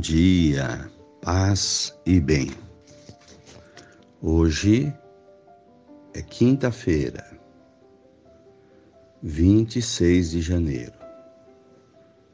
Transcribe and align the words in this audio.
dia, 0.00 0.90
paz 1.20 1.96
e 2.04 2.18
bem. 2.18 2.50
Hoje 4.20 4.92
é 6.12 6.20
quinta-feira, 6.20 7.24
26 9.22 10.32
de 10.32 10.40
janeiro, 10.40 10.98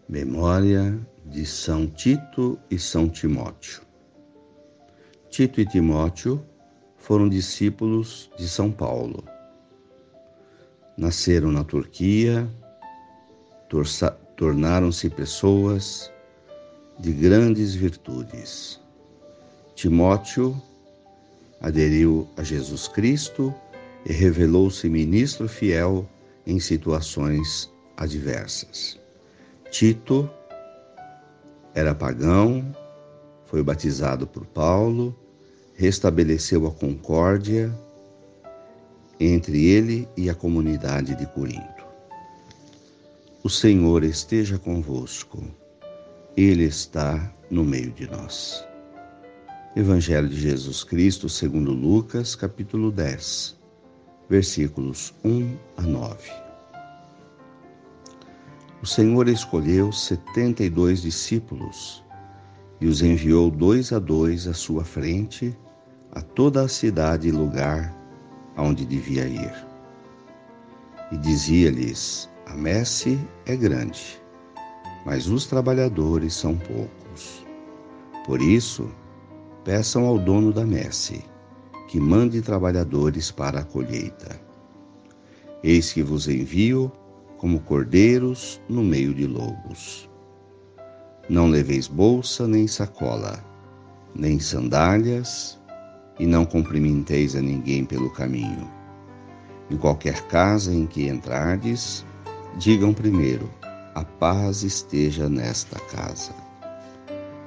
memória 0.09 0.99
de 1.27 1.45
São 1.45 1.87
Tito 1.87 2.59
e 2.71 2.79
São 2.79 3.11
Timóteo. 3.11 3.83
Tito 5.29 5.61
e 5.61 5.67
Timóteo 5.67 6.43
foram 6.97 7.29
discípulos 7.29 8.31
de 8.39 8.49
São 8.49 8.73
Paulo. 8.73 9.23
Nasceram 10.97 11.53
na 11.53 11.63
Turquia, 11.63 12.49
tornaram-se 14.35 15.11
pessoas 15.11 16.11
de 16.99 17.13
grandes 17.13 17.75
virtudes. 17.75 18.81
Timóteo 19.75 20.61
aderiu 21.61 22.29
a 22.37 22.43
Jesus 22.43 22.89
Cristo 22.89 23.55
e 24.05 24.13
revelou-se 24.13 24.89
ministro 24.89 25.49
fiel 25.49 26.09
em 26.47 26.59
situações 26.59 27.71
adversas. 27.97 28.99
Tito 29.71 30.29
era 31.75 31.95
pagão, 31.95 32.65
foi 33.45 33.63
batizado 33.63 34.27
por 34.27 34.45
Paulo, 34.47 35.17
restabeleceu 35.75 36.67
a 36.67 36.71
concórdia 36.71 37.73
entre 39.21 39.67
ele 39.67 40.09
e 40.17 40.29
a 40.29 40.35
comunidade 40.35 41.15
de 41.15 41.27
Corinto. 41.27 41.87
O 43.43 43.49
Senhor 43.49 44.03
esteja 44.05 44.59
convosco. 44.59 45.43
Ele 46.39 46.67
está 46.67 47.35
no 47.51 47.65
meio 47.65 47.91
de 47.91 48.09
nós. 48.09 48.65
Evangelho 49.75 50.29
de 50.29 50.41
Jesus 50.41 50.85
Cristo, 50.85 51.29
segundo 51.29 51.73
Lucas, 51.73 52.37
capítulo 52.37 52.93
10, 52.93 53.57
versículos 54.31 55.13
1 55.25 55.57
a 55.79 55.83
9. 55.83 56.31
O 58.81 58.87
Senhor 58.87 59.27
escolheu 59.27 59.91
setenta 59.91 60.63
e 60.63 60.71
dois 60.71 61.03
discípulos 61.03 62.05
e 62.81 62.87
os 62.87 63.03
enviou 63.03 63.51
dois 63.51 63.93
a 63.93 63.99
dois 63.99 64.47
à 64.47 64.55
sua 64.55 64.85
frente 64.85 65.59
a 66.13 66.23
toda 66.23 66.63
a 66.63 66.69
cidade 66.69 67.27
e 67.27 67.33
lugar 67.33 67.93
aonde 68.55 68.87
devia 68.87 69.27
ir. 69.27 69.67
E 71.11 71.17
dizia-lhes: 71.17 72.31
A 72.47 72.55
messe 72.55 73.19
é 73.45 73.57
grande 73.57 74.28
mas 75.05 75.29
os 75.29 75.47
trabalhadores 75.47 76.35
são 76.35 76.57
poucos. 76.57 77.47
Por 78.27 78.43
isso, 78.43 78.91
peçam 79.65 80.07
ao 80.07 80.19
dono 80.19 80.53
da 80.53 80.65
messe 80.65 81.25
que 81.89 81.99
mande 81.99 82.43
trabalhadores 82.43 83.31
para 83.31 83.61
a 83.61 83.65
colheita. 83.65 84.39
Eis 85.63 85.93
que 85.93 86.03
vos 86.03 86.29
envio 86.29 86.93
como 87.39 87.61
cordeiros 87.61 88.61
no 88.69 88.83
meio 88.83 89.15
de 89.15 89.27
lobos. 89.27 90.09
Não 91.29 91.49
leveis 91.49 91.89
bolsa 91.89 92.47
nem 92.47 92.67
sacola, 92.67 93.43
nem 94.15 94.39
sandálias, 94.39 95.59
e 96.19 96.27
não 96.27 96.45
cumprimenteis 96.45 97.37
a 97.37 97.41
ninguém 97.41 97.85
pelo 97.85 98.11
caminho. 98.11 98.69
Em 99.71 99.77
qualquer 99.77 100.23
casa 100.23 100.75
em 100.75 100.87
que 100.87 101.09
entrardes, 101.09 102.05
digam 102.59 102.93
primeiro: 102.93 103.49
a 103.99 104.05
paz 104.05 104.63
esteja 104.63 105.29
nesta 105.29 105.77
casa. 105.87 106.33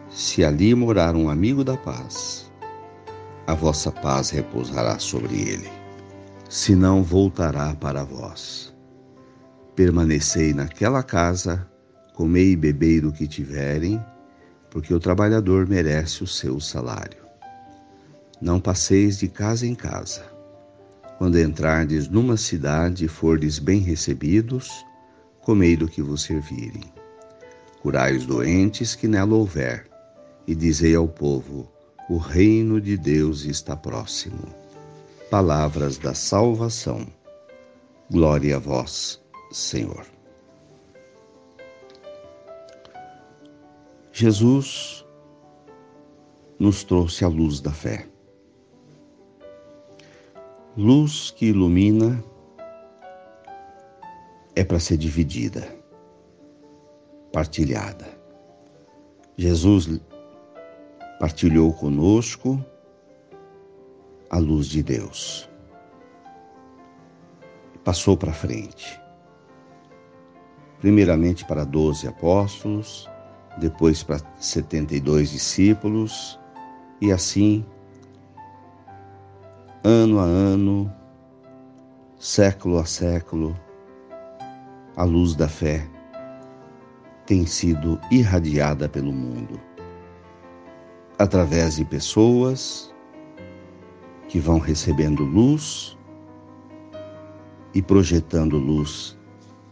Se 0.09 0.43
ali 0.43 0.75
morar 0.75 1.15
um 1.15 1.29
amigo 1.29 1.63
da 1.63 1.77
paz, 1.77 2.51
a 3.47 3.53
vossa 3.53 3.89
paz 3.89 4.31
repousará 4.31 4.99
sobre 4.99 5.33
ele. 5.33 5.69
Se 6.49 6.75
não 6.75 7.03
voltará 7.03 7.73
para 7.73 8.03
vós. 8.03 8.75
Permanecei 9.77 10.53
naquela 10.53 11.01
casa, 11.01 11.65
comei 12.15 12.51
e 12.51 12.57
bebei 12.57 12.99
do 12.99 13.13
que 13.13 13.29
tiverem, 13.29 14.03
porque 14.69 14.93
o 14.93 14.99
trabalhador 14.99 15.65
merece 15.65 16.21
o 16.21 16.27
seu 16.27 16.59
salário. 16.59 17.21
Não 18.41 18.59
passeis 18.59 19.19
de 19.19 19.29
casa 19.29 19.65
em 19.65 19.73
casa. 19.73 20.25
Quando 21.17 21.39
entrardes 21.39 22.09
numa 22.09 22.35
cidade 22.35 23.05
e 23.05 23.07
fordes 23.07 23.57
bem 23.57 23.79
recebidos, 23.79 24.83
comei 25.41 25.75
do 25.75 25.87
que 25.87 26.01
vos 26.01 26.23
servirem. 26.23 26.83
Curai 27.81 28.15
os 28.15 28.25
doentes 28.25 28.95
que 28.95 29.07
nela 29.07 29.35
houver, 29.35 29.87
e 30.47 30.55
dizei 30.55 30.95
ao 30.95 31.07
povo: 31.07 31.71
o 32.09 32.17
reino 32.17 32.79
de 32.79 32.97
Deus 32.97 33.45
está 33.45 33.75
próximo. 33.75 34.53
Palavras 35.29 35.97
da 35.97 36.13
salvação. 36.13 37.07
Glória 38.09 38.57
a 38.57 38.59
vós, 38.59 39.21
Senhor. 39.51 40.05
Jesus 44.11 45.05
nos 46.59 46.83
trouxe 46.83 47.23
a 47.23 47.27
luz 47.27 47.61
da 47.61 47.71
fé. 47.71 48.05
Luz 50.77 51.31
que 51.31 51.47
ilumina 51.47 52.23
é 54.55 54.63
para 54.63 54.79
ser 54.79 54.97
dividida, 54.97 55.67
partilhada. 57.31 58.07
Jesus 59.37 60.01
partilhou 61.19 61.73
conosco 61.73 62.63
a 64.29 64.37
luz 64.37 64.67
de 64.67 64.83
Deus. 64.83 65.49
Passou 67.83 68.15
para 68.15 68.33
frente. 68.33 68.99
Primeiramente 70.79 71.45
para 71.45 71.63
doze 71.63 72.07
apóstolos, 72.07 73.09
depois 73.57 74.03
para 74.03 74.19
setenta 74.39 74.95
e 74.95 74.99
dois 74.99 75.31
discípulos, 75.31 76.39
e 76.99 77.11
assim, 77.11 77.65
ano 79.83 80.19
a 80.19 80.23
ano, 80.23 80.91
século 82.19 82.77
a 82.79 82.85
século, 82.85 83.55
a 84.95 85.03
luz 85.03 85.35
da 85.35 85.47
fé 85.47 85.87
tem 87.25 87.45
sido 87.45 87.99
irradiada 88.11 88.89
pelo 88.89 89.13
mundo 89.13 89.59
através 91.17 91.77
de 91.77 91.85
pessoas 91.85 92.93
que 94.27 94.39
vão 94.39 94.59
recebendo 94.59 95.23
luz 95.23 95.97
e 97.73 97.81
projetando 97.81 98.57
luz 98.57 99.17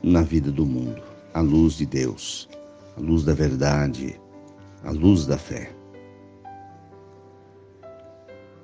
na 0.01 0.21
vida 0.21 0.51
do 0.51 0.65
mundo, 0.65 1.01
a 1.33 1.41
luz 1.41 1.73
de 1.73 1.85
Deus, 1.85 2.47
a 2.95 3.01
luz 3.01 3.23
da 3.23 3.33
verdade, 3.33 4.19
a 4.83 4.91
luz 4.91 5.25
da 5.25 5.37
fé. 5.37 5.75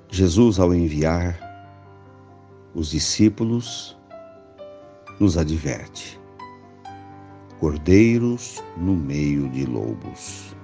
Jesus, 0.08 0.58
ao 0.58 0.72
enviar 0.72 1.38
os 2.74 2.90
discípulos, 2.90 3.98
nos 5.20 5.36
adverte 5.36 6.18
cordeiros 7.60 8.62
no 8.76 8.94
meio 8.94 9.48
de 9.48 9.64
lobos. 9.64 10.54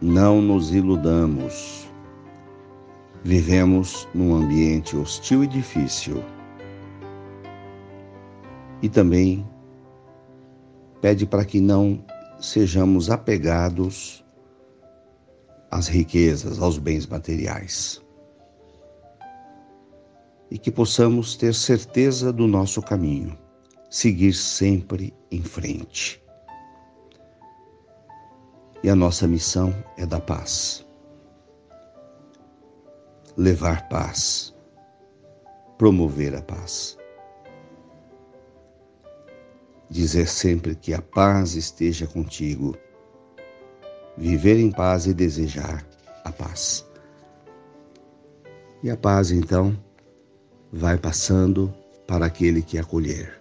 Não 0.00 0.40
nos 0.40 0.74
iludamos. 0.74 1.88
Vivemos 3.24 4.08
num 4.14 4.34
ambiente 4.34 4.96
hostil 4.96 5.44
e 5.44 5.46
difícil. 5.46 6.22
E 8.82 8.88
também 8.88 9.46
pede 11.00 11.26
para 11.26 11.44
que 11.44 11.60
não 11.60 12.04
sejamos 12.38 13.10
apegados 13.10 14.24
às 15.70 15.88
riquezas, 15.88 16.60
aos 16.60 16.78
bens 16.78 17.06
materiais 17.06 18.05
e 20.50 20.58
que 20.58 20.70
possamos 20.70 21.36
ter 21.36 21.54
certeza 21.54 22.32
do 22.32 22.46
nosso 22.46 22.80
caminho, 22.80 23.36
seguir 23.90 24.32
sempre 24.32 25.14
em 25.30 25.42
frente. 25.42 26.22
E 28.82 28.88
a 28.88 28.94
nossa 28.94 29.26
missão 29.26 29.74
é 29.96 30.06
da 30.06 30.20
paz. 30.20 30.86
Levar 33.36 33.88
paz, 33.88 34.54
promover 35.76 36.34
a 36.34 36.42
paz. 36.42 36.96
Dizer 39.90 40.26
sempre 40.26 40.74
que 40.74 40.94
a 40.94 41.02
paz 41.02 41.54
esteja 41.54 42.06
contigo, 42.06 42.76
viver 44.16 44.58
em 44.58 44.70
paz 44.70 45.06
e 45.06 45.14
desejar 45.14 45.86
a 46.24 46.32
paz. 46.32 46.86
E 48.82 48.90
a 48.90 48.96
paz, 48.96 49.30
então, 49.30 49.76
vai 50.72 50.98
passando 50.98 51.72
para 52.06 52.26
aquele 52.26 52.62
que 52.62 52.78
acolher. 52.78 53.40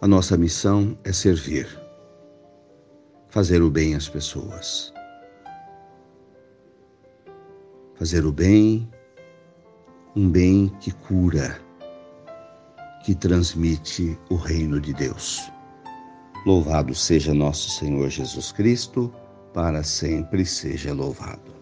A 0.00 0.06
nossa 0.08 0.36
missão 0.36 0.98
é 1.04 1.12
servir, 1.12 1.68
fazer 3.28 3.62
o 3.62 3.70
bem 3.70 3.94
às 3.94 4.08
pessoas. 4.08 4.92
Fazer 7.94 8.24
o 8.24 8.32
bem, 8.32 8.90
um 10.16 10.28
bem 10.28 10.68
que 10.80 10.90
cura, 10.90 11.60
que 13.04 13.14
transmite 13.14 14.18
o 14.28 14.34
reino 14.34 14.80
de 14.80 14.92
Deus. 14.92 15.50
Louvado 16.44 16.96
seja 16.96 17.32
nosso 17.32 17.70
Senhor 17.70 18.08
Jesus 18.10 18.50
Cristo, 18.50 19.12
para 19.54 19.84
sempre 19.84 20.44
seja 20.44 20.92
louvado. 20.92 21.61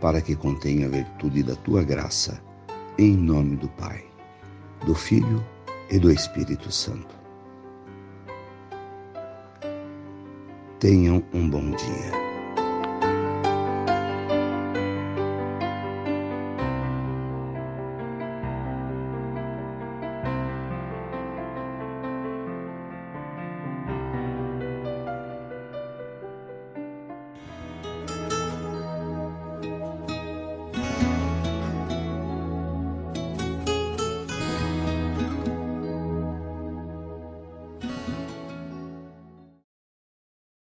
para 0.00 0.20
que 0.20 0.34
contenha 0.36 0.86
a 0.86 0.90
virtude 0.90 1.42
da 1.42 1.56
tua 1.56 1.82
graça, 1.82 2.40
em 2.98 3.16
nome 3.16 3.56
do 3.56 3.68
Pai, 3.68 4.04
do 4.86 4.94
Filho 4.94 5.44
e 5.90 5.98
do 5.98 6.10
Espírito 6.10 6.70
Santo. 6.70 7.16
Tenham 10.78 11.22
um 11.32 11.48
bom 11.48 11.70
dia. 11.70 12.27